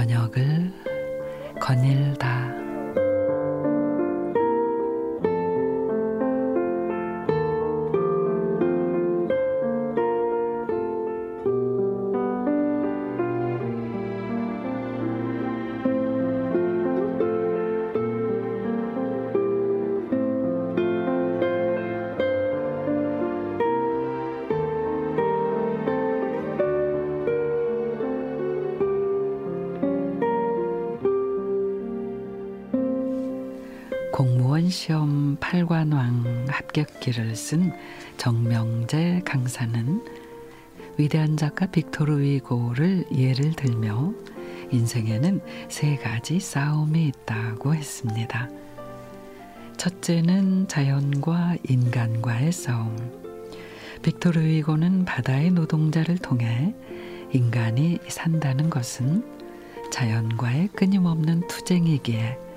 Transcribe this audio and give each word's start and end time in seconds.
저녁을 0.00 0.72
거닐다. 1.60 2.69
공무원 34.12 34.68
시험 34.68 35.36
8관왕 35.36 36.48
합격기를 36.48 37.36
쓴 37.36 37.72
정명재 38.16 39.22
강사는 39.24 40.04
위대한 40.98 41.36
작가 41.36 41.66
빅토르 41.66 42.18
위고를 42.18 43.04
예를 43.14 43.52
들며 43.52 44.12
인생에는 44.72 45.40
세 45.68 45.96
가지 45.96 46.40
싸움이 46.40 47.06
있다고 47.06 47.74
했습니다. 47.74 48.48
첫째는 49.76 50.66
자연과 50.68 51.56
인간과의 51.68 52.52
싸움. 52.52 52.96
빅토르 54.02 54.40
위고는 54.40 55.04
바다의 55.04 55.52
노동자를 55.52 56.18
통해 56.18 56.74
인간이 57.32 57.98
산다는 58.08 58.70
것은 58.70 59.24
자연과의 59.92 60.68
끊임없는 60.74 61.46
투쟁이기에 61.46 62.49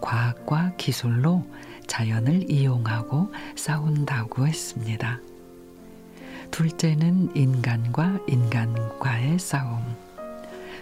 과학과 0.00 0.72
기술로 0.76 1.44
자연을 1.86 2.50
이용하고 2.50 3.32
싸운다고 3.56 4.46
했습니다. 4.46 5.20
둘째는 6.50 7.36
인간과 7.36 8.18
인간과의 8.26 9.38
싸움. 9.38 9.82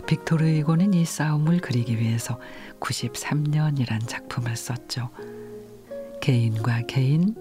빅토르 0.07 0.47
이고는 0.47 0.95
이 0.95 1.05
싸움을 1.05 1.61
그리기 1.61 1.99
위해서 1.99 2.39
93년이란 2.81 4.07
작품을 4.07 4.57
썼죠. 4.57 5.11
개인과 6.21 6.83
개인, 6.87 7.35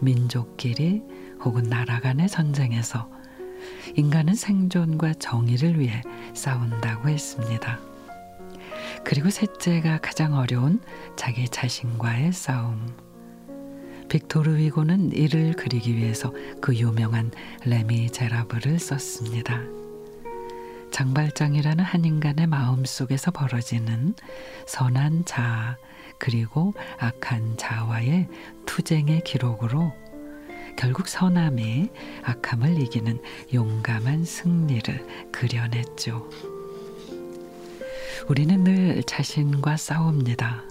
민족끼리 0.00 1.02
혹은 1.44 1.64
나라 1.64 2.00
간의 2.00 2.28
전쟁에서 2.28 3.10
인간은 3.94 4.34
생존과 4.34 5.14
정의를 5.14 5.78
위해 5.80 6.02
싸운다고 6.34 7.08
했습니다. 7.08 7.78
그리고 9.06 9.30
셋째가 9.30 9.98
가장 9.98 10.34
어려운 10.34 10.80
자기 11.14 11.48
자신과의 11.48 12.32
싸움. 12.32 12.88
빅토르 14.08 14.56
위고는 14.56 15.12
이를 15.12 15.52
그리기 15.52 15.94
위해서 15.94 16.32
그 16.60 16.74
유명한 16.74 17.30
레미제라블을 17.64 18.80
썼습니다. 18.80 19.60
장발장이라는 20.90 21.84
한 21.84 22.04
인간의 22.04 22.48
마음 22.48 22.84
속에서 22.84 23.30
벌어지는 23.30 24.16
선한 24.66 25.24
자 25.24 25.78
그리고 26.18 26.74
악한 26.98 27.58
자와의 27.58 28.26
투쟁의 28.66 29.22
기록으로 29.22 29.92
결국 30.76 31.06
선함이 31.06 31.90
악함을 32.24 32.80
이기는 32.82 33.22
용감한 33.54 34.24
승리를 34.24 35.30
그려냈죠. 35.30 36.28
우리는 38.28 38.64
늘 38.64 39.02
자신과 39.04 39.76
싸웁니다. 39.76 40.62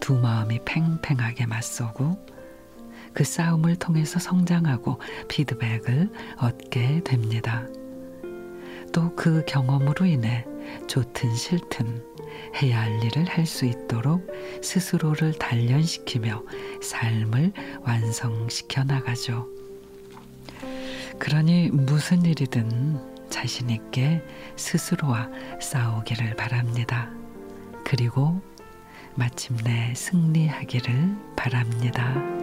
두 0.00 0.14
마음이 0.18 0.60
팽팽하게 0.64 1.46
맞서고 1.46 2.18
그 3.12 3.24
싸움을 3.24 3.76
통해서 3.76 4.18
성장하고 4.18 4.98
피드백을 5.28 6.10
얻게 6.38 7.00
됩니다. 7.04 7.66
또 8.92 9.14
그 9.14 9.44
경험으로 9.46 10.04
인해 10.06 10.44
좋든 10.88 11.34
싫든 11.36 12.02
해야 12.60 12.80
할 12.80 13.04
일을 13.04 13.24
할 13.26 13.46
수 13.46 13.66
있도록 13.66 14.26
스스로를 14.62 15.34
단련시키며 15.34 16.42
삶을 16.82 17.52
완성시켜 17.82 18.84
나가죠. 18.84 19.46
그러니 21.18 21.68
무슨 21.70 22.24
일이든 22.24 23.19
자신 23.30 23.70
있게 23.70 24.22
스스로와 24.56 25.28
싸우기를 25.60 26.36
바랍니다. 26.36 27.10
그리고 27.84 28.40
마침내 29.14 29.94
승리하기를 29.94 31.34
바랍니다. 31.36 32.39